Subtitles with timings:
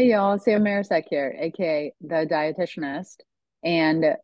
[0.00, 3.16] Hey y'all, Sam Marisek here, aka the dietitianist,
[3.62, 4.16] and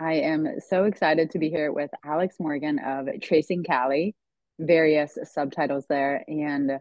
[0.00, 4.14] I am so excited to be here with Alex Morgan of Chasing Cali,
[4.58, 6.24] various subtitles there.
[6.26, 6.78] And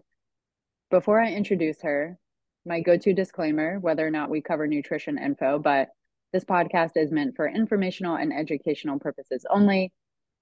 [0.90, 2.18] before I introduce her,
[2.66, 5.90] my go-to disclaimer, whether or not we cover nutrition info, but
[6.32, 9.92] this podcast is meant for informational and educational purposes only.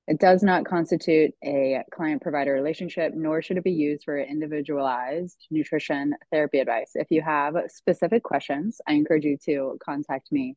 [0.10, 5.46] It does not constitute a client provider relationship, nor should it be used for individualized
[5.52, 6.93] nutrition therapy advice.
[6.96, 10.56] If you have specific questions, I encourage you to contact me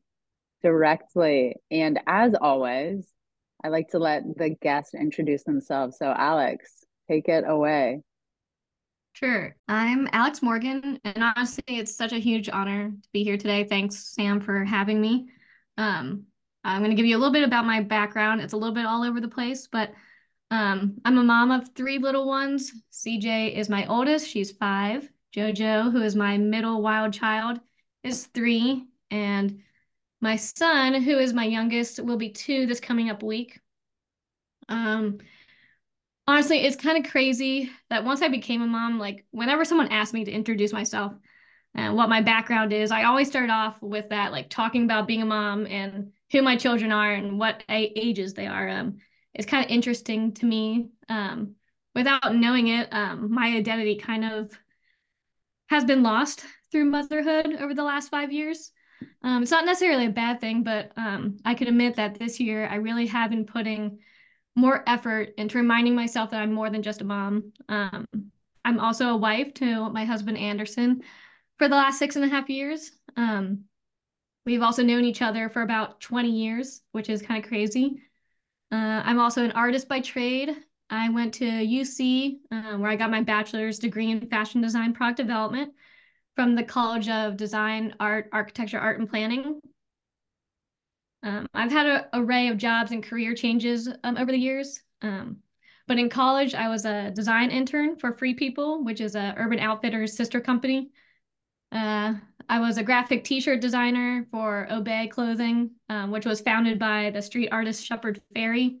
[0.63, 1.57] directly.
[1.69, 3.07] And as always,
[3.63, 5.97] I like to let the guest introduce themselves.
[5.99, 8.01] So, Alex, take it away.
[9.11, 9.55] Sure.
[9.67, 13.65] I'm Alex Morgan, and honestly, it's such a huge honor to be here today.
[13.65, 15.27] Thanks, Sam, for having me.
[15.77, 16.23] Um,
[16.63, 18.41] I'm going to give you a little bit about my background.
[18.41, 19.91] It's a little bit all over the place, but
[20.51, 22.71] um, I'm a mom of three little ones.
[22.91, 25.09] CJ is my oldest, she's five.
[25.35, 27.59] JoJo, who is my middle wild child,
[28.03, 28.85] is three.
[29.09, 29.61] And
[30.21, 33.59] my son, who is my youngest, will be two this coming up week.
[34.69, 35.17] Um,
[36.27, 40.13] honestly, it's kind of crazy that once I became a mom, like whenever someone asked
[40.13, 41.13] me to introduce myself
[41.75, 45.23] and what my background is, I always start off with that, like talking about being
[45.23, 48.67] a mom and who my children are and what ages they are.
[48.67, 48.97] Um,
[49.33, 50.89] it's kind of interesting to me.
[51.07, 51.55] Um,
[51.95, 54.51] without knowing it, um, my identity kind of
[55.69, 58.71] has been lost through motherhood over the last five years.
[59.21, 62.67] Um, it's not necessarily a bad thing, but um, I can admit that this year
[62.67, 63.99] I really have been putting
[64.55, 67.53] more effort into reminding myself that I'm more than just a mom.
[67.69, 68.05] Um,
[68.65, 71.03] I'm also a wife to my husband Anderson
[71.59, 72.91] for the last six and a half years.
[73.17, 73.65] Um,
[74.45, 78.01] We've also known each other for about 20 years, which is kind of crazy.
[78.71, 80.55] Uh, I'm also an artist by trade.
[80.89, 85.17] I went to UC, uh, where I got my bachelor's degree in fashion design product
[85.17, 85.73] development
[86.35, 89.61] from the College of Design, Art, Architecture, Art, and Planning.
[91.21, 94.81] Um, I've had an array of jobs and career changes um, over the years.
[95.01, 95.37] Um,
[95.87, 99.59] but in college, I was a design intern for Free People, which is a Urban
[99.59, 100.91] Outfitters sister company.
[101.71, 102.15] Uh,
[102.49, 107.21] I was a graphic t-shirt designer for Obey Clothing, um, which was founded by the
[107.21, 108.79] street artist Shepard Fairey.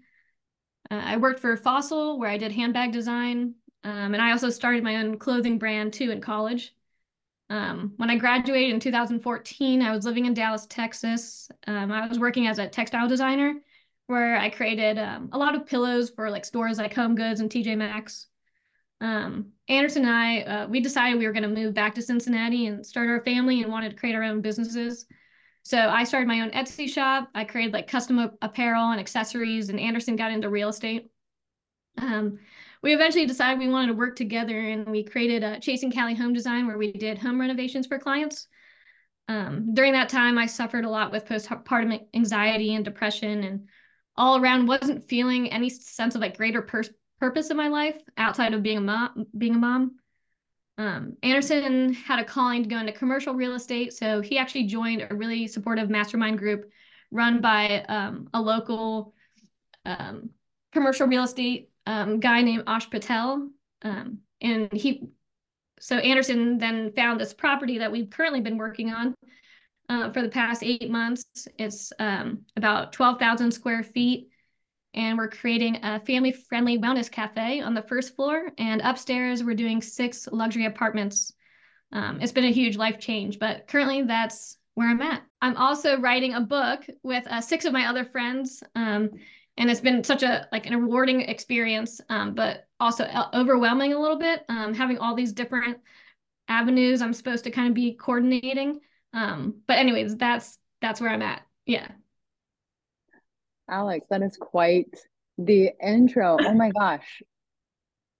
[0.91, 4.83] Uh, I worked for Fossil, where I did handbag design, um, and I also started
[4.83, 6.75] my own clothing brand too in college.
[7.49, 11.49] Um, when I graduated in 2014, I was living in Dallas, Texas.
[11.67, 13.55] Um, I was working as a textile designer,
[14.07, 17.49] where I created um, a lot of pillows for like stores like Home Goods and
[17.49, 18.27] TJ Maxx.
[19.03, 22.67] Um, Anderson and I, uh, we decided we were going to move back to Cincinnati
[22.67, 25.05] and start our family and wanted to create our own businesses.
[25.63, 27.29] So I started my own Etsy shop.
[27.35, 31.09] I created like custom apparel and accessories, and Anderson got into real estate.
[31.97, 32.39] Um,
[32.81, 36.31] we eventually decided we wanted to work together, and we created a Chasing Cali Home
[36.31, 38.47] Design where we did home renovations for clients.
[39.27, 43.67] Um, during that time, I suffered a lot with postpartum anxiety and depression, and
[44.15, 46.89] all around wasn't feeling any sense of like greater pers-
[47.23, 49.25] purpose in my life outside of being a mom.
[49.37, 49.95] Being a mom.
[50.77, 55.07] Um, Anderson had a calling to go into commercial real estate, so he actually joined
[55.09, 56.69] a really supportive mastermind group
[57.11, 59.13] run by um, a local
[59.85, 60.31] um,
[60.73, 63.49] commercial real estate um, guy named Ash Patel.
[63.83, 65.07] Um, and he,
[65.79, 69.15] so Anderson then found this property that we've currently been working on
[69.87, 71.47] uh, for the past eight months.
[71.57, 74.27] It's um, about 12,000 square feet
[74.93, 78.51] and we're creating a family-friendly wellness cafe on the first floor.
[78.57, 81.33] And upstairs, we're doing six luxury apartments.
[81.91, 85.23] Um, it's been a huge life change, but currently that's where I'm at.
[85.41, 88.63] I'm also writing a book with uh, six of my other friends.
[88.75, 89.11] Um,
[89.57, 94.17] and it's been such a like an rewarding experience, um, but also overwhelming a little
[94.17, 95.77] bit, um, having all these different
[96.47, 98.79] avenues I'm supposed to kind of be coordinating.
[99.13, 101.43] Um, but anyways, that's that's where I'm at.
[101.65, 101.87] Yeah.
[103.69, 104.87] Alex, that is quite
[105.37, 106.37] the intro.
[106.39, 107.21] Oh my gosh.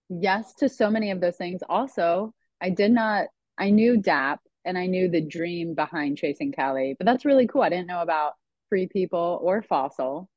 [0.08, 1.62] Yes to so many of those things.
[1.68, 3.26] Also, I did not,
[3.58, 7.62] I knew DAAP and I knew the dream behind Chasing Cali, but that's really cool.
[7.62, 8.32] I didn't know about
[8.68, 10.28] Free People or Fossil.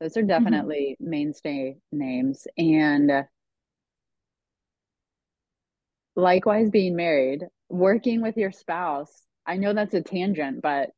[0.00, 0.28] Those are mm-hmm.
[0.28, 1.10] definitely mm-hmm.
[1.10, 2.46] mainstay names.
[2.56, 3.26] And
[6.16, 9.22] likewise, being married, working with your spouse.
[9.46, 10.90] I know that's a tangent, but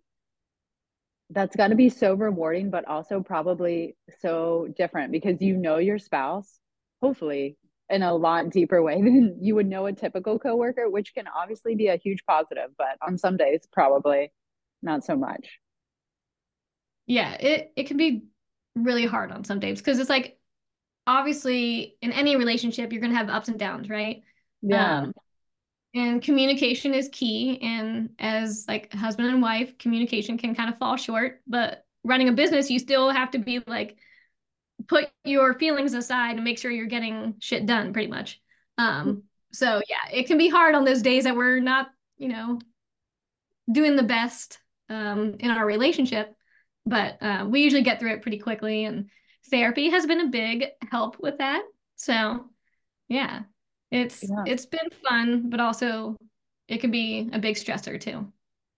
[1.30, 5.98] that's got to be so rewarding but also probably so different because you know your
[5.98, 6.58] spouse
[7.02, 7.56] hopefully
[7.90, 11.74] in a lot deeper way than you would know a typical coworker which can obviously
[11.74, 14.30] be a huge positive but on some days probably
[14.82, 15.58] not so much.
[17.06, 18.24] Yeah it it can be
[18.74, 20.38] really hard on some days because it's like
[21.06, 24.22] obviously in any relationship you're going to have ups and downs right?
[24.62, 25.00] Yeah.
[25.00, 25.12] Um,
[25.94, 30.96] and communication is key and as like husband and wife communication can kind of fall
[30.96, 33.96] short but running a business you still have to be like
[34.88, 38.40] put your feelings aside and make sure you're getting shit done pretty much.
[38.76, 41.88] Um so yeah it can be hard on those days that we're not
[42.18, 42.58] you know
[43.70, 44.58] doing the best
[44.90, 46.34] um in our relationship
[46.86, 49.08] but uh, we usually get through it pretty quickly and
[49.48, 51.62] therapy has been a big help with that.
[51.96, 52.50] So
[53.08, 53.42] yeah
[53.90, 54.44] it's yeah.
[54.46, 56.16] it's been fun but also
[56.68, 58.26] it can be a big stressor too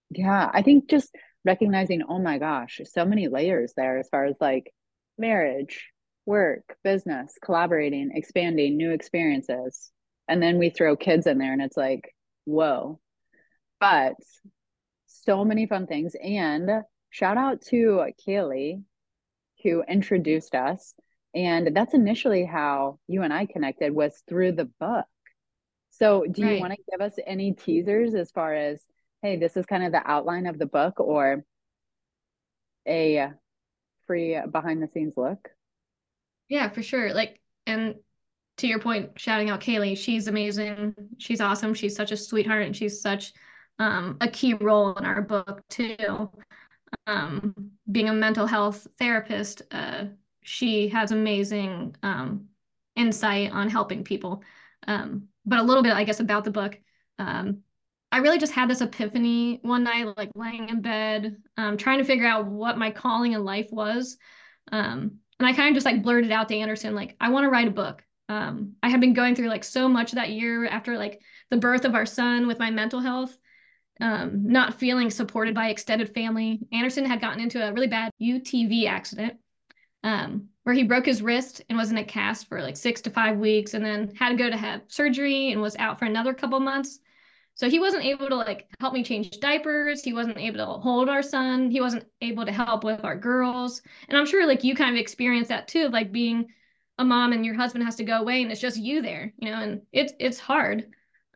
[0.09, 1.15] yeah i think just
[1.45, 4.71] recognizing oh my gosh so many layers there as far as like
[5.17, 5.89] marriage
[6.25, 9.91] work business collaborating expanding new experiences
[10.27, 12.13] and then we throw kids in there and it's like
[12.45, 12.99] whoa
[13.79, 14.15] but
[15.07, 16.69] so many fun things and
[17.09, 18.81] shout out to kaylee
[19.63, 20.93] who introduced us
[21.37, 25.05] and that's initially how you and i connected was through the book
[25.89, 28.81] so do you want to give us any teasers as far as
[29.21, 31.43] hey this is kind of the outline of the book or
[32.87, 33.31] a
[34.05, 35.49] free behind the scenes look
[36.49, 37.95] yeah for sure like and
[38.57, 40.95] to your point, shouting out Kaylee, she's amazing.
[41.17, 41.73] She's awesome.
[41.73, 43.33] She's such a sweetheart and she's such
[43.79, 46.31] um, a key role in our book too.
[47.05, 47.53] Um,
[47.91, 50.05] being a mental health therapist, uh,
[50.47, 52.45] she has amazing um,
[52.95, 54.43] insight on helping people.
[54.87, 56.79] Um, but a little bit, I guess, about the book.
[57.19, 57.59] Um,
[58.11, 62.05] I really just had this epiphany one night, like laying in bed, um, trying to
[62.05, 64.17] figure out what my calling in life was.
[64.71, 67.67] and I kind of just like blurted out to Anderson, like, I want to write
[67.67, 71.21] a book um, I had been going through like so much that year after like
[71.49, 73.37] the birth of our son with my mental health,
[74.01, 76.59] um, not feeling supported by extended family.
[76.71, 79.37] Anderson had gotten into a really bad UTV accident
[80.03, 83.09] um, where he broke his wrist and was in a cast for like six to
[83.09, 86.33] five weeks and then had to go to have surgery and was out for another
[86.33, 86.99] couple months.
[87.55, 90.03] So he wasn't able to like help me change diapers.
[90.03, 91.71] He wasn't able to hold our son.
[91.71, 93.81] He wasn't able to help with our girls.
[94.07, 96.49] And I'm sure like you kind of experienced that too, of like being
[96.99, 99.49] a mom and your husband has to go away and it's just you there, you
[99.49, 100.85] know, and it's it's hard.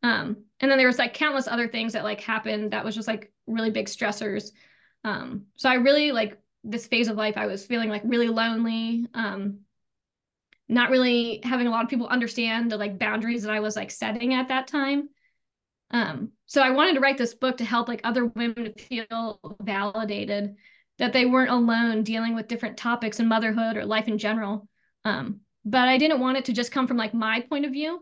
[0.04, 3.08] Um, and then there was like countless other things that like happened that was just
[3.08, 4.52] like really big stressors.
[5.04, 9.08] Um, so I really like this phase of life, I was feeling like really lonely,
[9.14, 9.60] um,
[10.70, 13.92] not really having a lot of people understand the like boundaries that I was like
[13.92, 15.10] setting at that time.
[15.92, 20.56] Um, so I wanted to write this book to help like other women feel validated
[20.98, 24.68] that they weren't alone dealing with different topics in motherhood or life in general.
[25.04, 28.02] Um, but I didn't want it to just come from like my point of view.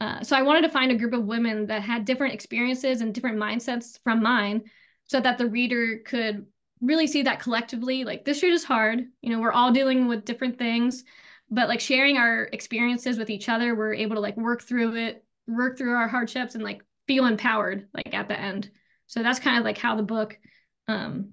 [0.00, 3.12] Uh, so I wanted to find a group of women that had different experiences and
[3.12, 4.62] different mindsets from mine
[5.06, 6.46] so that the reader could
[6.80, 10.24] really see that collectively like this shit is hard you know we're all dealing with
[10.24, 11.04] different things
[11.50, 15.24] but like sharing our experiences with each other we're able to like work through it
[15.48, 18.70] work through our hardships and like feel empowered like at the end.
[19.06, 20.38] So that's kind of like how the book
[20.86, 21.30] um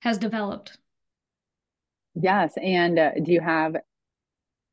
[0.00, 0.78] has developed.
[2.14, 3.76] Yes and uh, do you have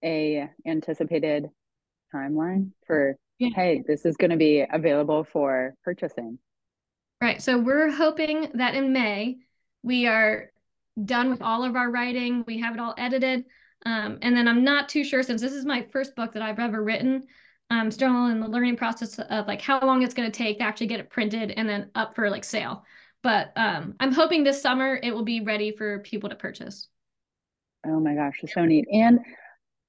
[0.03, 1.49] a anticipated
[2.13, 3.49] timeline for yeah.
[3.55, 6.37] hey this is going to be available for purchasing?
[7.21, 9.37] Right so we're hoping that in may
[9.83, 10.51] we are
[11.03, 12.43] done with all of our writing.
[12.47, 13.45] We have it all edited.
[13.85, 16.59] Um, and then i'm not too sure since this is my first book that i've
[16.59, 17.23] ever written
[17.71, 20.63] i'm still in the learning process of like how long it's going to take to
[20.63, 22.83] actually get it printed and then up for like sale.
[23.23, 26.89] But um, i'm hoping this summer it will be ready for people to purchase.
[27.85, 28.85] Oh my gosh it's so neat.
[28.91, 29.19] And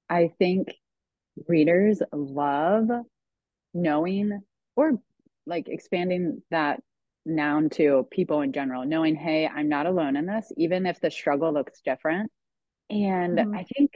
[0.09, 0.69] I think
[1.47, 2.87] readers love
[3.75, 4.41] knowing
[4.75, 4.99] or
[5.45, 6.81] like expanding that
[7.25, 11.11] noun to people in general, knowing, hey, I'm not alone in this, even if the
[11.11, 12.31] struggle looks different.
[12.89, 13.55] And mm-hmm.
[13.55, 13.91] I think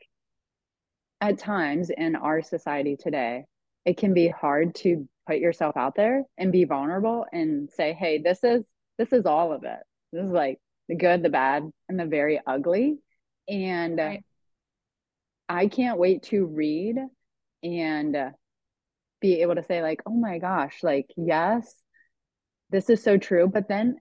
[1.19, 3.46] at times in our society today,
[3.86, 8.19] it can be hard to put yourself out there and be vulnerable and say, hey,
[8.19, 8.63] this is
[8.98, 9.79] this is all of it.
[10.12, 12.98] This is like the good, the bad, and the very ugly.
[13.48, 14.24] And right.
[15.48, 16.98] I can't wait to read
[17.63, 18.17] and
[19.22, 21.74] be able to say like, "Oh my gosh, like yes,
[22.70, 23.98] this is so true." But then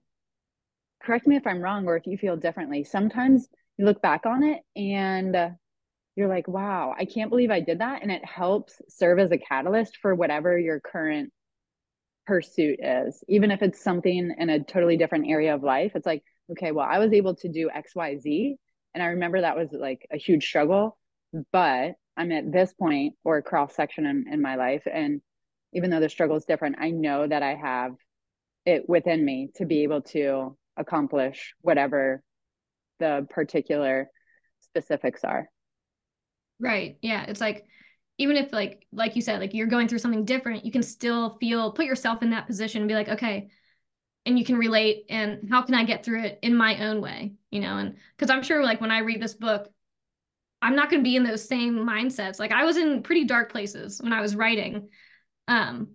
[1.01, 2.83] correct me if I'm wrong or if you feel differently.
[2.83, 3.47] Sometimes
[3.77, 5.55] you look back on it and
[6.15, 9.37] you're like, "Wow, I can't believe I did that." And it helps serve as a
[9.37, 11.31] catalyst for whatever your current
[12.25, 13.23] pursuit is.
[13.27, 16.87] Even if it's something in a totally different area of life, it's like, "Okay, well,
[16.89, 18.57] I was able to do XYZ."
[18.93, 20.97] And I remember that was like a huge struggle
[21.51, 24.83] but I'm at this point or cross section in, in my life.
[24.91, 25.21] And
[25.73, 27.95] even though the struggle is different, I know that I have
[28.67, 32.21] it within me to be able to accomplish whatever
[32.99, 34.09] the particular
[34.59, 35.49] specifics are.
[36.59, 36.97] Right.
[37.01, 37.23] Yeah.
[37.23, 37.65] It's like
[38.17, 41.37] even if like like you said like you're going through something different you can still
[41.39, 43.47] feel put yourself in that position and be like okay
[44.25, 47.33] and you can relate and how can i get through it in my own way
[47.51, 49.69] you know and because i'm sure like when i read this book
[50.63, 53.51] i'm not going to be in those same mindsets like i was in pretty dark
[53.51, 54.89] places when i was writing
[55.47, 55.89] um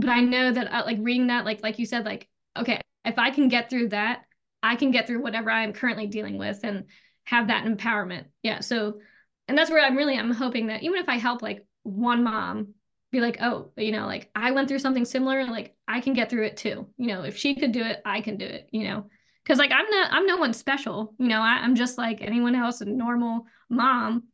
[0.00, 3.18] but i know that uh, like reading that like like you said like okay if
[3.18, 4.22] i can get through that
[4.62, 6.84] i can get through whatever i'm currently dealing with and
[7.24, 8.24] have that empowerment.
[8.42, 9.00] Yeah so
[9.48, 12.68] and that's where i'm really i'm hoping that even if i help like one mom
[13.10, 16.30] be like oh you know like i went through something similar like i can get
[16.30, 16.86] through it too.
[16.96, 19.06] You know if she could do it i can do it you know?
[19.44, 21.40] Because like i'm not i'm no one special you know?
[21.40, 24.24] I, i'm just like anyone else a normal mom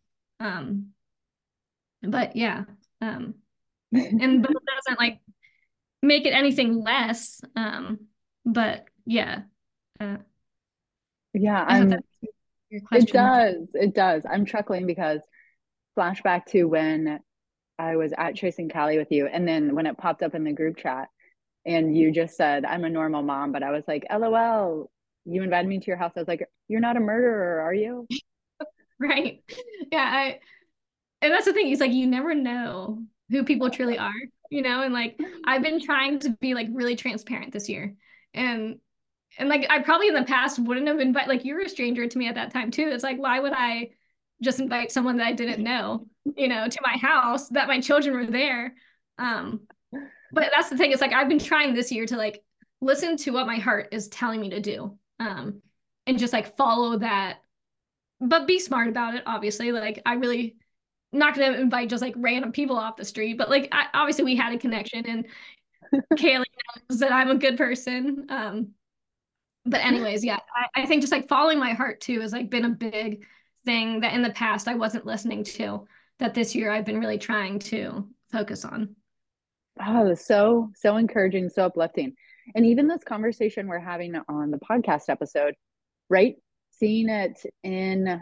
[0.40, 0.88] um
[2.02, 2.64] but yeah
[3.00, 3.34] um
[3.92, 5.20] and but it doesn't like
[6.04, 7.98] make it anything less um
[8.44, 9.42] but yeah
[10.00, 10.16] uh,
[11.32, 11.92] yeah i'm
[12.90, 15.20] it does it does i'm chuckling because
[15.96, 17.20] flashback to when
[17.78, 20.52] I was at Chasing Cali with you, and then when it popped up in the
[20.52, 21.08] group chat,
[21.66, 24.90] and you just said, "I'm a normal mom," but I was like, "LOL."
[25.24, 26.12] You invited me to your house.
[26.16, 28.06] I was like, "You're not a murderer, are you?"
[29.00, 29.42] right.
[29.90, 30.04] Yeah.
[30.04, 30.40] I.
[31.22, 31.70] And that's the thing.
[31.70, 34.12] It's like you never know who people truly are,
[34.50, 34.82] you know.
[34.82, 37.94] And like I've been trying to be like really transparent this year,
[38.32, 38.78] and
[39.38, 41.28] and like I probably in the past wouldn't have invited.
[41.28, 42.88] Like you were a stranger to me at that time too.
[42.88, 43.90] It's like why would I?
[44.42, 48.14] just invite someone that I didn't know, you know, to my house that my children
[48.14, 48.74] were there.
[49.18, 49.60] Um,
[50.32, 50.92] but that's the thing.
[50.92, 52.42] It's like I've been trying this year to like
[52.80, 54.98] listen to what my heart is telling me to do.
[55.20, 55.62] Um,
[56.06, 57.38] and just like follow that,
[58.20, 59.72] but be smart about it, obviously.
[59.72, 60.56] Like I really
[61.14, 64.36] not gonna invite just like random people off the street, but like I, obviously we
[64.36, 65.26] had a connection and
[66.14, 66.44] Kaylee
[66.90, 68.26] knows that I'm a good person.
[68.28, 68.68] Um,
[69.64, 72.64] but anyways, yeah, I, I think just like following my heart too has like been
[72.64, 73.24] a big
[73.64, 75.86] thing that in the past I wasn't listening to
[76.18, 78.94] that this year I've been really trying to focus on.
[79.84, 82.14] Oh, so, so encouraging, so uplifting.
[82.54, 85.54] And even this conversation we're having on the podcast episode,
[86.10, 86.36] right?
[86.70, 88.20] Seeing it in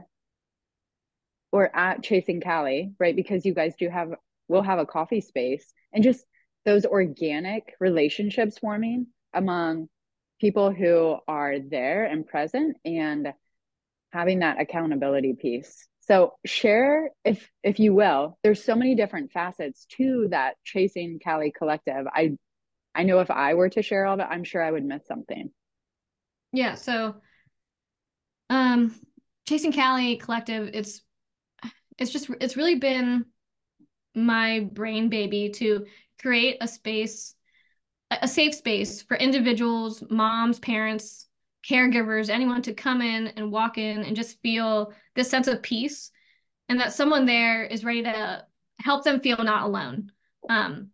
[1.53, 3.15] or at Chasing Cali, right?
[3.15, 4.11] Because you guys do have,
[4.49, 6.25] we'll have a coffee space and just
[6.65, 9.89] those organic relationships forming among
[10.41, 13.33] people who are there and present and
[14.13, 15.89] having that accountability piece.
[16.01, 21.53] So share if if you will there's so many different facets to that Chasing Cali
[21.57, 22.07] collective.
[22.13, 22.37] I
[22.95, 25.07] i know if i were to share all of it i'm sure i would miss
[25.07, 25.51] something.
[26.53, 27.15] Yeah so
[28.51, 28.95] um
[29.49, 31.03] Chasing Cali collective it's
[31.99, 33.25] it's just it's really been
[34.15, 35.87] my brain baby to
[36.21, 37.35] create a space
[38.11, 41.29] a safe space for individuals moms parents
[41.63, 46.11] caregivers, anyone to come in and walk in and just feel this sense of peace
[46.69, 48.45] and that someone there is ready to
[48.81, 50.11] help them feel not alone.
[50.49, 50.89] Um,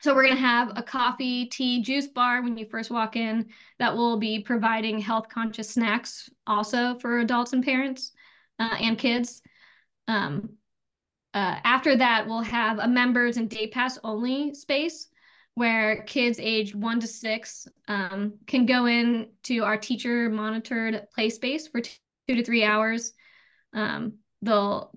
[0.00, 3.48] so we're going to have a coffee, tea, juice bar when you first walk in
[3.78, 8.12] that will be providing health conscious snacks also for adults and parents
[8.58, 9.42] uh, and kids.
[10.08, 10.56] Um,
[11.34, 15.08] uh, after that, we'll have a members and day pass only space
[15.54, 21.28] where kids aged one to six um, can go in to our teacher monitored play
[21.28, 23.12] space for two to three hours.
[23.74, 24.90] Um, they'll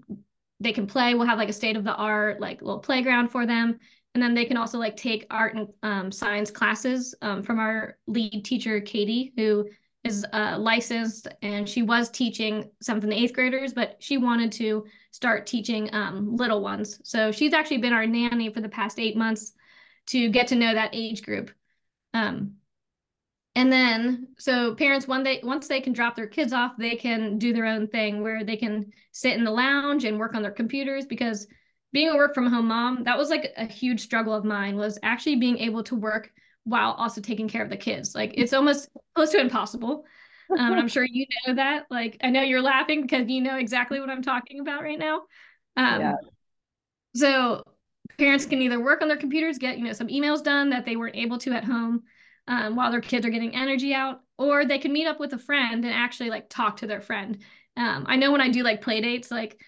[0.59, 1.15] they can play.
[1.15, 3.79] We'll have like a state of the art like little playground for them,
[4.13, 7.97] and then they can also like take art and um, science classes um, from our
[8.07, 9.67] lead teacher Katie, who
[10.03, 14.85] is uh, licensed and she was teaching seventh and eighth graders, but she wanted to
[15.11, 16.99] start teaching um, little ones.
[17.03, 19.53] So she's actually been our nanny for the past eight months
[20.07, 21.51] to get to know that age group.
[22.13, 22.53] Um,
[23.53, 27.37] and then, so parents, when they once they can drop their kids off, they can
[27.37, 30.51] do their own thing where they can sit in the lounge and work on their
[30.51, 31.47] computers because
[31.91, 34.97] being a work from home mom, that was like a huge struggle of mine was
[35.03, 36.31] actually being able to work
[36.63, 38.15] while also taking care of the kids.
[38.15, 40.05] Like it's almost close to impossible.
[40.49, 41.85] Um, I'm sure you know that.
[41.89, 45.21] Like I know you're laughing because you know exactly what I'm talking about right now.
[45.77, 46.13] Um, yeah.
[47.15, 47.63] So
[48.17, 50.95] parents can either work on their computers, get you know some emails done that they
[50.95, 52.03] weren't able to at home
[52.47, 55.37] um, while their kids are getting energy out, or they can meet up with a
[55.37, 57.39] friend and actually like talk to their friend.
[57.77, 59.59] Um, I know when I do like play dates, like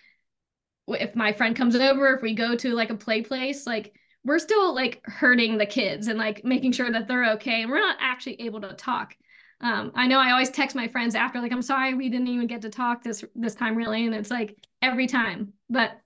[0.87, 3.93] if my friend comes over, if we go to like a play place, like
[4.25, 7.79] we're still like hurting the kids and like making sure that they're okay, and we're
[7.79, 9.15] not actually able to talk.
[9.61, 12.47] Um, I know I always text my friends after, like, I'm sorry we didn't even
[12.47, 15.53] get to talk this this time, really, and it's like every time.
[15.69, 15.99] But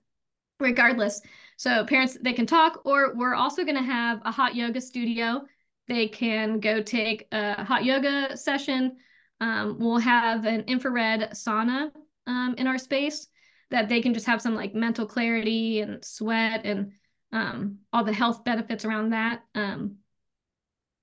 [0.60, 1.20] regardless,
[1.56, 5.42] so parents, they can talk, or we're also going to have a hot yoga studio.
[5.88, 8.96] They can go take a hot yoga session.
[9.40, 11.90] Um, we'll have an infrared sauna
[12.26, 13.28] um, in our space.
[13.70, 16.92] that they can just have some like mental clarity and sweat and
[17.32, 19.42] um, all the health benefits around that.
[19.54, 19.96] Um,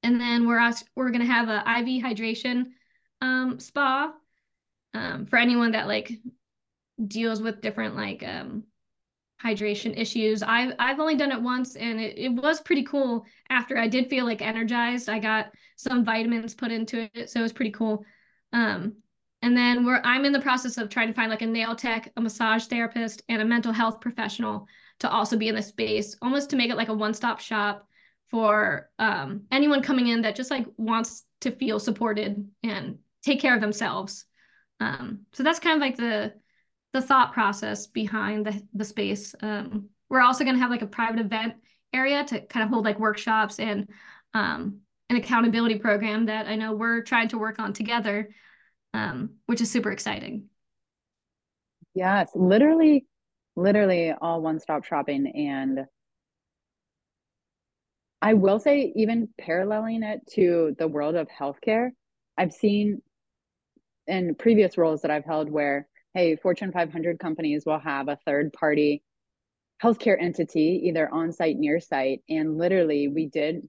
[0.03, 2.67] and then we're we're gonna have a IV hydration
[3.22, 4.13] um, spa
[4.94, 6.12] um, for anyone that like
[7.08, 8.63] deals with different like um,
[9.44, 10.44] hydration issues.
[10.44, 13.25] I've I've only done it once and it, it was pretty cool.
[13.50, 17.44] After I did feel like energized, I got some vitamins put into it, so it
[17.44, 18.05] was pretty cool.
[18.53, 18.96] Um,
[19.41, 22.22] and then I'm in the process of trying to find like a nail tech, a
[22.22, 24.67] massage therapist, and a mental health professional
[24.99, 27.87] to also be in the space, almost to make it like a one-stop shop
[28.31, 33.55] for um, anyone coming in that just like wants to feel supported and take care
[33.55, 34.25] of themselves.
[34.79, 36.33] Um, so that's kind of like the
[36.93, 39.35] the thought process behind the the space.
[39.41, 41.55] Um, we're also going to have like a private event
[41.93, 43.89] area to kind of hold like workshops and
[44.33, 48.29] um, an accountability program that I know we're trying to work on together,
[48.93, 50.45] um, which is super exciting.
[51.93, 53.05] Yes, literally,
[53.55, 55.27] literally all one stop shopping.
[55.35, 55.85] And
[58.21, 61.89] I will say, even paralleling it to the world of healthcare,
[62.38, 63.01] I've seen
[64.07, 68.53] in previous roles that I've held where, hey, Fortune 500 companies will have a third
[68.53, 69.03] party
[69.83, 72.21] healthcare entity, either on site, near site.
[72.29, 73.67] And literally, we did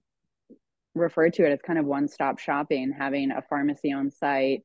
[0.94, 4.62] refer to it as kind of one stop shopping, having a pharmacy on site,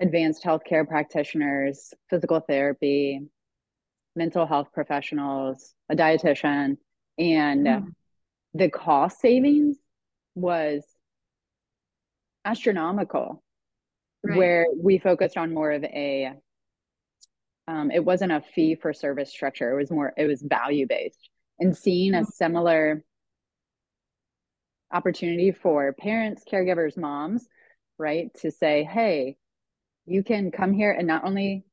[0.00, 3.22] advanced healthcare practitioners, physical therapy,
[4.14, 6.76] mental health professionals, a dietitian,
[7.18, 7.86] and mm.
[8.54, 9.76] the cost savings
[10.34, 10.84] was
[12.44, 13.42] astronomical.
[14.24, 14.38] Right.
[14.38, 16.32] Where we focused on more of a,
[17.66, 19.72] um, it wasn't a fee for service structure.
[19.72, 21.28] It was more, it was value based,
[21.58, 23.02] and seeing a similar
[24.92, 27.48] opportunity for parents, caregivers, moms,
[27.98, 29.36] right, to say, hey,
[30.06, 31.64] you can come here and not only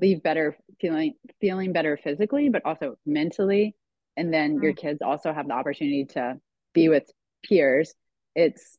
[0.00, 3.74] leave better feeling feeling better physically but also mentally.
[4.16, 4.86] And then your mm-hmm.
[4.86, 6.36] kids also have the opportunity to
[6.72, 7.10] be with
[7.44, 7.94] peers.
[8.34, 8.78] It's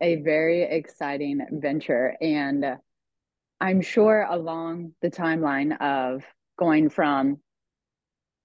[0.00, 2.14] a very exciting venture.
[2.20, 2.64] And
[3.60, 6.24] i'm sure along the timeline of
[6.58, 7.38] going from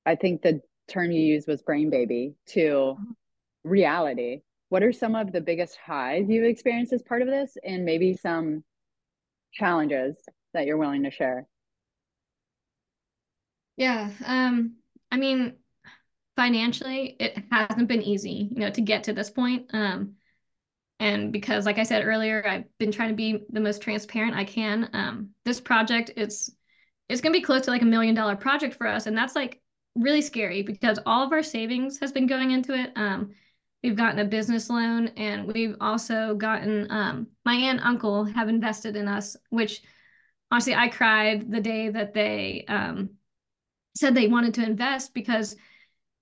[0.06, 3.12] i think the term you used was brain baby to mm-hmm
[3.64, 7.58] reality, what are some of the biggest highs you've experienced as part of this?
[7.64, 8.64] And maybe some
[9.54, 10.18] challenges
[10.54, 11.48] that you're willing to share?
[13.80, 14.76] Yeah, um,
[15.12, 15.56] I mean,
[16.36, 19.68] financially, it hasn't been easy, you know, to get to this point.
[19.74, 20.16] Um,
[21.00, 24.46] and because, like I said earlier, I've been trying to be the most transparent I
[24.46, 24.90] can.
[24.94, 26.52] Um, this project, it's
[27.10, 29.62] it's gonna be close to like a million dollar project for us, and that's like
[29.96, 32.92] really scary because all of our savings has been going into it.
[32.98, 33.34] Um,
[33.84, 38.50] We've gotten a business loan and we've also gotten um, my aunt and uncle have
[38.50, 39.82] invested in us, which
[40.52, 43.12] honestly, I cried the day that they um,
[43.96, 45.56] said they wanted to invest because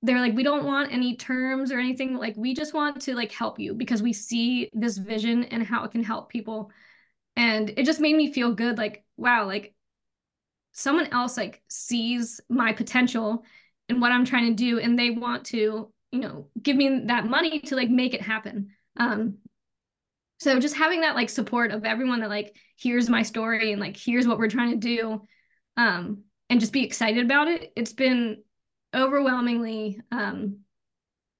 [0.03, 2.15] they're like, we don't want any terms or anything.
[2.15, 5.83] Like, we just want to like help you because we see this vision and how
[5.83, 6.71] it can help people.
[7.35, 8.77] And it just made me feel good.
[8.77, 9.73] Like, wow, like
[10.77, 13.43] someone else like sees my potential
[13.89, 17.25] and what I'm trying to do and they want to you know give me that
[17.25, 19.37] money to like make it happen um
[20.39, 23.97] so just having that like support of everyone that like here's my story and like
[23.97, 25.21] here's what we're trying to do
[25.77, 28.41] um and just be excited about it it's been
[28.95, 30.57] overwhelmingly um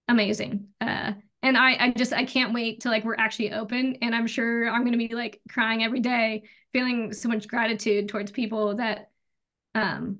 [0.07, 4.13] amazing uh and i i just i can't wait till like we're actually open and
[4.15, 6.43] i'm sure i'm to be like crying every day
[6.73, 9.11] feeling so much gratitude towards people that
[9.75, 10.19] um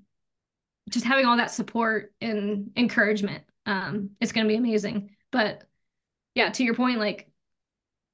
[0.90, 5.12] just having all that support and encouragement um, it's to be amazing.
[5.32, 5.64] But
[6.34, 7.30] yeah, to your point, like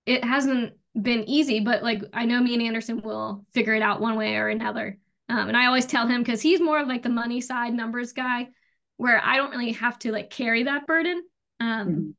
[0.05, 4.01] it hasn't been easy, but like I know me and Anderson will figure it out
[4.01, 4.97] one way or another.
[5.33, 8.13] Um, and I always tell him because he's more of like the money side numbers
[8.13, 8.49] guy,
[8.97, 11.23] where I don't really have to like carry that burden.
[11.59, 12.09] Um, mm-hmm.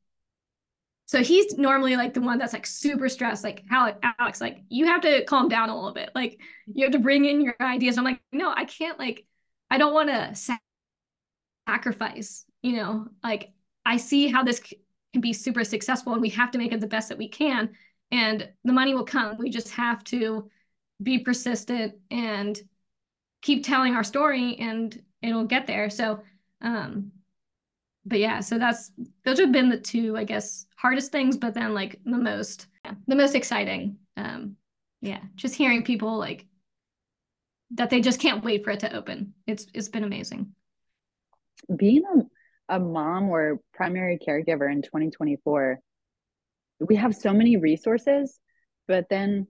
[1.07, 4.87] So he's normally like the one that's like super stressed, like Alex, Alex, like you
[4.87, 6.09] have to calm down a little bit.
[6.15, 7.97] Like you have to bring in your ideas.
[7.97, 8.97] I'm like, no, I can't.
[8.97, 9.25] Like,
[9.69, 10.61] I don't want to
[11.67, 13.51] sacrifice you know, like
[13.85, 16.87] I see how this can be super successful and we have to make it the
[16.87, 17.69] best that we can.
[18.11, 19.37] And the money will come.
[19.37, 20.49] We just have to
[21.03, 22.59] be persistent and
[23.45, 25.87] keep telling our story and it'll get there.
[25.91, 26.19] So,
[26.61, 27.11] um,
[28.03, 28.91] but yeah, so that's
[29.23, 32.93] those have been the two, I guess, hardest things, but then like the most, yeah,
[33.07, 33.97] the most exciting.
[34.17, 34.55] Um,
[35.01, 36.47] yeah, just hearing people like
[37.75, 39.35] that they just can't wait for it to open.
[39.45, 40.53] It's it's been amazing.
[41.75, 45.79] Being a a mom or primary caregiver in 2024
[46.79, 48.39] we have so many resources
[48.87, 49.45] but then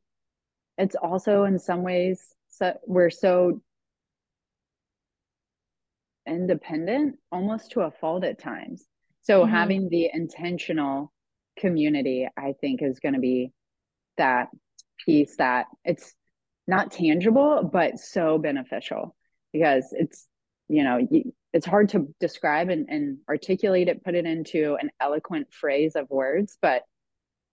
[0.78, 3.62] it's also in some ways so we're so
[6.28, 8.86] independent almost to a fault at times.
[9.22, 9.52] So mm-hmm.
[9.52, 11.12] having the intentional
[11.58, 13.52] community, I think, is going to be
[14.18, 14.50] that
[15.06, 16.14] piece that it's
[16.68, 19.16] not tangible, but so beneficial
[19.54, 20.28] because it's,
[20.68, 21.08] you know,
[21.54, 26.10] it's hard to describe and, and articulate it, put it into an eloquent phrase of
[26.10, 26.84] words, but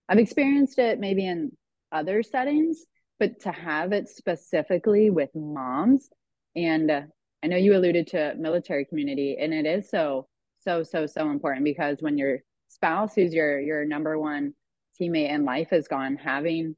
[0.08, 1.52] I've experienced it maybe in
[1.92, 2.84] other settings,
[3.20, 6.08] but to have it specifically with moms
[6.56, 7.02] and uh,
[7.42, 10.28] I know you alluded to military community, and it is so
[10.60, 14.54] so so so important because when your spouse, who's your your number one
[15.00, 16.76] teammate in life, is gone, having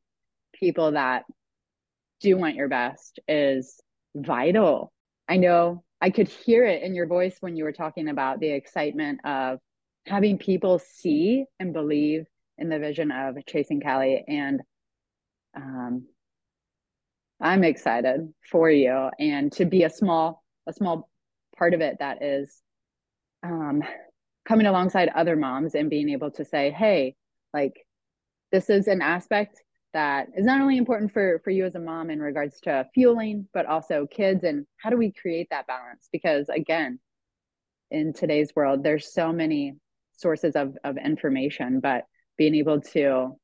[0.53, 1.25] people that
[2.21, 3.81] do want your best is
[4.15, 4.93] vital.
[5.29, 8.51] I know I could hear it in your voice when you were talking about the
[8.51, 9.59] excitement of
[10.07, 12.27] having people see and believe
[12.59, 14.61] in the vision of chasing Cali and
[15.57, 16.07] um,
[17.41, 21.09] I'm excited for you and to be a small a small
[21.57, 22.63] part of it that is
[23.43, 23.83] um,
[24.45, 27.15] coming alongside other moms and being able to say, hey,
[27.53, 27.87] like
[28.53, 32.11] this is an aspect that is not only important for for you as a mom
[32.11, 36.09] in regards to fueling, but also kids and how do we create that balance?
[36.13, 36.99] Because again,
[37.91, 39.77] in today's world, there's so many
[40.13, 42.05] sources of of information, but
[42.37, 43.37] being able to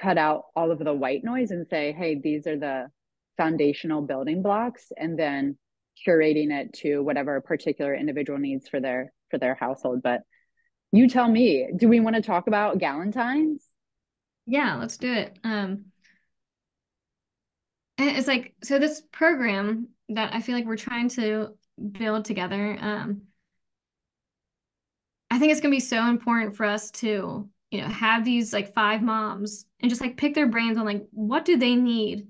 [0.00, 2.86] cut out all of the white noise and say, hey, these are the
[3.36, 5.58] foundational building blocks, and then
[6.06, 10.22] curating it to whatever particular individual needs for their for their household but
[10.92, 13.66] you tell me do we want to talk about galentine's?
[14.46, 15.38] Yeah let's do it.
[15.44, 15.86] Um
[17.98, 21.48] it's like so this program that i feel like we're trying to
[21.92, 23.22] build together um
[25.30, 28.52] i think it's going to be so important for us to you know have these
[28.52, 32.26] like five moms and just like pick their brains on like what do they need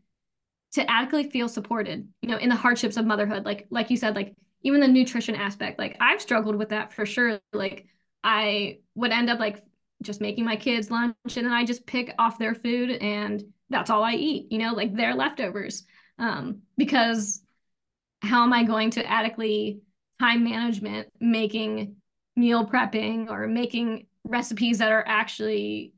[0.72, 3.44] to adequately feel supported, you know, in the hardships of motherhood.
[3.44, 7.04] Like, like you said, like even the nutrition aspect, like I've struggled with that for
[7.04, 7.40] sure.
[7.52, 7.86] Like
[8.24, 9.62] I would end up like
[10.02, 13.90] just making my kids lunch and then I just pick off their food and that's
[13.90, 15.84] all I eat, you know, like their leftovers.
[16.18, 17.42] Um, because
[18.22, 19.80] how am I going to adequately
[20.20, 21.96] time management making
[22.36, 25.92] meal prepping or making recipes that are actually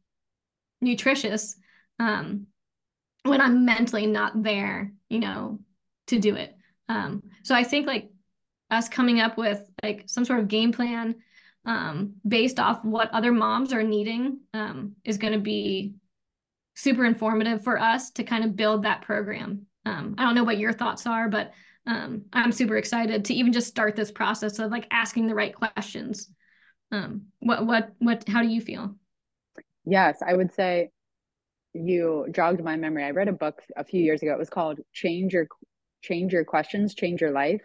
[0.81, 1.57] nutritious
[1.99, 2.47] um,
[3.25, 5.59] when I'm mentally not there, you know,
[6.09, 6.55] to do it.
[6.89, 8.11] Um, so I think like
[8.71, 11.17] us coming up with like some sort of game plan
[11.65, 15.95] um, based off what other moms are needing um, is going to be
[16.75, 19.67] super informative for us to kind of build that program.
[19.87, 21.53] Um, I don't know what your thoughts are, but
[21.87, 25.55] um, I'm super excited to even just start this process of like asking the right
[25.55, 26.31] questions.
[26.91, 28.95] Um, what, what, what, how do you feel?
[29.85, 30.91] Yes, I would say
[31.75, 33.05] you jogged my memory.
[33.05, 34.33] I read a book a few years ago.
[34.33, 35.49] It was called Change Your
[36.03, 37.63] Change Your Questions, Change Your Life.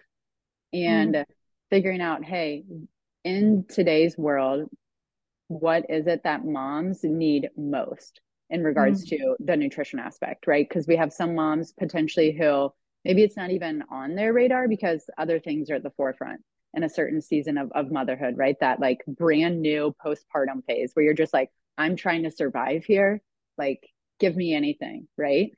[0.73, 1.25] And mm.
[1.69, 2.63] figuring out, hey,
[3.23, 4.69] in today's world,
[5.47, 9.09] what is it that moms need most in regards mm.
[9.09, 10.67] to the nutrition aspect, right?
[10.67, 12.71] Because we have some moms potentially who
[13.05, 16.41] maybe it's not even on their radar because other things are at the forefront
[16.73, 18.55] in a certain season of, of motherhood, right?
[18.59, 23.21] That like brand new postpartum phase where you're just like, I'm trying to survive here.
[23.57, 23.87] Like
[24.19, 25.51] give me anything, right?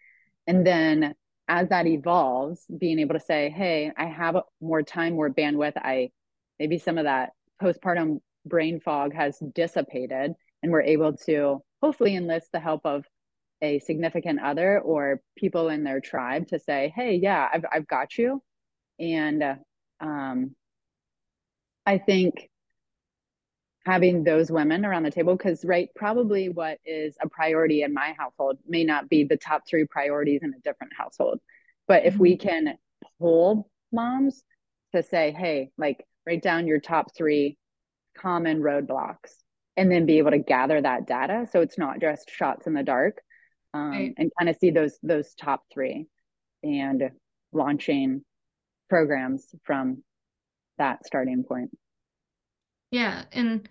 [0.47, 1.15] And then
[1.47, 5.75] as that evolves, being able to say, hey, I have more time, more bandwidth.
[5.75, 6.11] I
[6.59, 12.51] maybe some of that postpartum brain fog has dissipated, and we're able to hopefully enlist
[12.51, 13.03] the help of
[13.61, 18.17] a significant other or people in their tribe to say, hey, yeah, I've, I've got
[18.17, 18.41] you.
[18.99, 19.43] And
[19.99, 20.55] um,
[21.85, 22.49] I think
[23.85, 28.13] having those women around the table because right probably what is a priority in my
[28.17, 31.39] household may not be the top three priorities in a different household
[31.87, 32.47] but if we mm-hmm.
[32.47, 32.77] can
[33.19, 34.43] pull moms
[34.93, 37.57] to say hey like write down your top three
[38.17, 39.31] common roadblocks
[39.77, 42.83] and then be able to gather that data so it's not just shots in the
[42.83, 43.17] dark
[43.73, 44.13] um, right.
[44.17, 46.05] and kind of see those those top three
[46.63, 47.09] and
[47.51, 48.23] launching
[48.89, 50.03] programs from
[50.77, 51.71] that starting point
[52.91, 53.67] yeah, and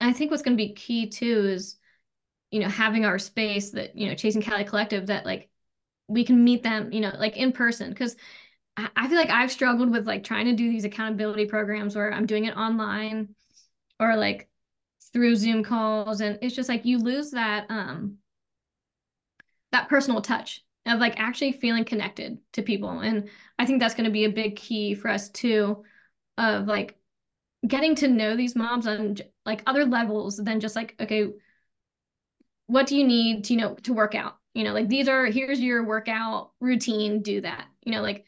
[0.00, 1.76] I think what's going to be key too is,
[2.50, 5.48] you know, having our space that, you know, Chasing Cali Collective that like
[6.08, 7.94] we can meet them, you know, like in person.
[7.94, 8.16] Cause
[8.78, 12.26] I feel like I've struggled with like trying to do these accountability programs where I'm
[12.26, 13.34] doing it online
[13.98, 14.48] or like
[15.14, 16.20] through Zoom calls.
[16.20, 18.18] And it's just like you lose that um
[19.72, 23.00] that personal touch of like actually feeling connected to people.
[23.00, 25.84] And I think that's going to be a big key for us too
[26.38, 26.96] of like
[27.66, 31.28] getting to know these moms on like other levels than just like okay
[32.66, 34.38] what do you need to you know to work out?
[34.54, 37.66] You know like these are here's your workout routine do that.
[37.84, 38.24] You know like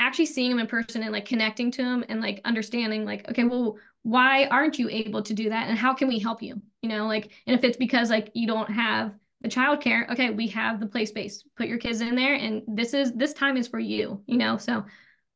[0.00, 3.44] actually seeing them in person and like connecting to them and like understanding like okay
[3.44, 6.60] well why aren't you able to do that and how can we help you?
[6.82, 10.48] You know like and if it's because like you don't have the childcare okay we
[10.48, 11.44] have the play space.
[11.56, 14.56] Put your kids in there and this is this time is for you you know?
[14.56, 14.84] So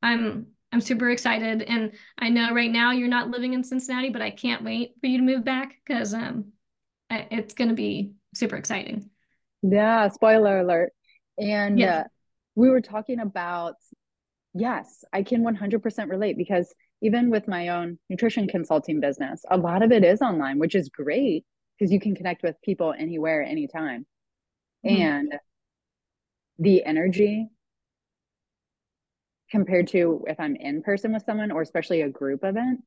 [0.02, 4.22] i'm i'm super excited and i know right now you're not living in cincinnati but
[4.22, 6.46] i can't wait for you to move back because um
[7.11, 9.08] it's going to be super exciting
[9.62, 10.92] yeah spoiler alert
[11.38, 12.00] and yeah.
[12.00, 12.04] uh,
[12.54, 13.74] we were talking about
[14.54, 19.82] yes i can 100% relate because even with my own nutrition consulting business a lot
[19.82, 21.44] of it is online which is great
[21.82, 24.06] because you can connect with people anywhere, anytime.
[24.87, 25.02] Mm-hmm.
[25.02, 25.32] And
[26.61, 27.48] the energy
[29.53, 32.83] compared to if I'm in person with someone or especially a group event,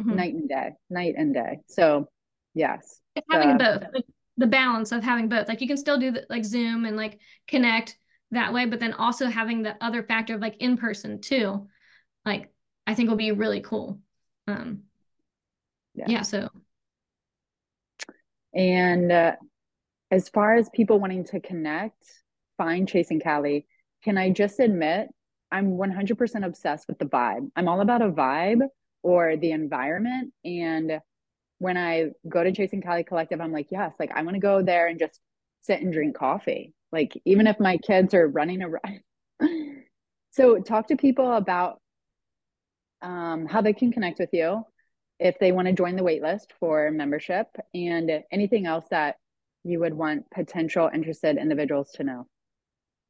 [0.00, 0.16] mm-hmm.
[0.16, 1.60] night and day, night and day.
[1.68, 2.08] So,
[2.52, 3.00] yes.
[3.14, 3.84] It's having both,
[4.36, 5.48] the balance of having both.
[5.48, 7.96] Like you can still do the, like Zoom and like connect
[8.32, 11.68] that way, but then also having the other factor of like in person too.
[12.24, 12.52] Like
[12.86, 14.00] I think will be really cool.
[14.48, 14.82] Um,
[15.94, 16.04] yeah.
[16.08, 16.48] yeah so
[18.56, 19.36] and uh,
[20.10, 22.02] as far as people wanting to connect,
[22.56, 23.66] find Chasing Cali,
[24.02, 25.08] can I just admit
[25.50, 27.50] I'm 100% obsessed with the vibe.
[27.56, 28.66] I'm all about a vibe
[29.02, 30.32] or the environment.
[30.44, 31.00] And
[31.58, 34.62] when I go to Chasing Cali Collective, I'm like, yes, like I want to go
[34.62, 35.20] there and just
[35.62, 36.74] sit and drink coffee.
[36.92, 39.00] Like even if my kids are running around.
[40.30, 41.80] so talk to people about
[43.02, 44.64] um, how they can connect with you
[45.18, 49.16] if they want to join the waitlist for membership and anything else that
[49.64, 52.26] you would want potential interested individuals to know.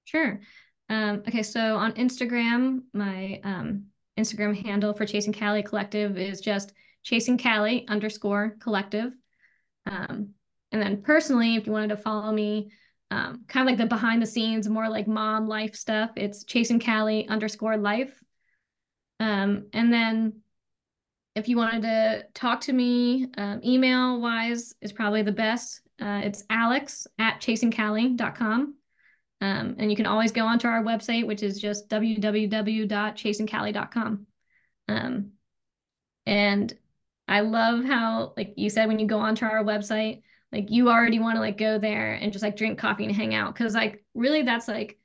[0.05, 0.41] Sure.
[0.89, 3.87] Um, okay, so on Instagram, my um,
[4.19, 6.73] Instagram handle for Chasing Cali Collective is just
[7.03, 9.13] Chasing Cali underscore collective.
[9.87, 10.31] Um,
[10.73, 12.71] and then personally, if you wanted to follow me,
[13.11, 16.81] um, kind of like the behind the scenes, more like mom life stuff, it's Chasing
[16.81, 18.13] Cali underscore life.
[19.21, 20.41] Um, and then
[21.35, 25.83] if you wanted to talk to me, um, email wise is probably the best.
[26.01, 28.75] Uh, it's alex at chasingcali.com.
[29.41, 34.27] Um, and you can always go onto our website, which is just www.chasingcali.com.
[34.89, 35.33] Um,
[36.25, 36.75] and
[37.29, 40.23] I love how, like you said, when you go onto our website,
[40.53, 43.35] like you already want to like go there and just like drink coffee and hang
[43.35, 43.55] out.
[43.57, 44.99] Cause like really that's like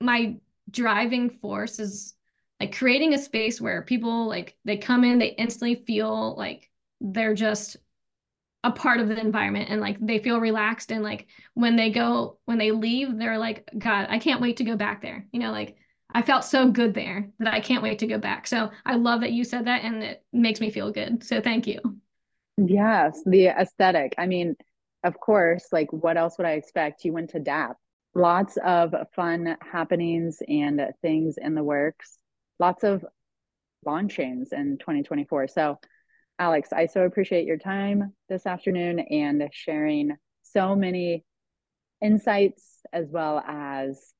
[0.00, 0.36] my
[0.70, 2.14] driving force is
[2.60, 7.34] like creating a space where people like they come in they instantly feel like they're
[7.34, 7.76] just
[8.64, 12.38] a part of the environment and like they feel relaxed and like when they go
[12.44, 15.26] when they leave they're like god i can't wait to go back there.
[15.32, 15.76] You know like
[16.12, 18.46] i felt so good there that i can't wait to go back.
[18.46, 21.24] So i love that you said that and it makes me feel good.
[21.24, 21.80] So thank you.
[22.56, 24.14] Yes the aesthetic.
[24.18, 24.56] I mean
[25.04, 27.04] of course like what else would i expect?
[27.04, 27.74] You went to DAAP.
[28.14, 32.18] Lots of fun happenings and things in the works.
[32.58, 33.04] Lots of
[33.84, 35.48] launchings in 2024.
[35.48, 35.78] So,
[36.38, 41.24] Alex, I so appreciate your time this afternoon and sharing so many
[42.02, 44.12] insights as well as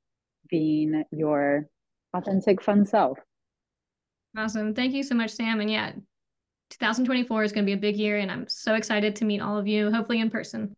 [0.48, 1.68] being your
[2.14, 3.18] authentic, fun self.
[4.36, 4.74] Awesome.
[4.74, 5.60] Thank you so much, Sam.
[5.60, 5.92] And yeah,
[6.70, 9.58] 2024 is going to be a big year, and I'm so excited to meet all
[9.58, 10.74] of you, hopefully in person.